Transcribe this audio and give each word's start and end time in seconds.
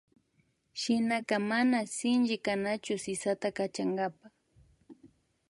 Shinaka 0.73 1.39
mana 1.39 1.79
sinchi 1.95 2.37
kanachu 2.45 2.97
sisata 2.97 3.51
kachankapa 3.51 4.29